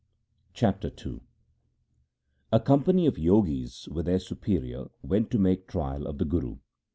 [0.55, 1.19] Chapter II
[2.51, 6.57] A company of Jogis with their superior went to make trial of the Guru.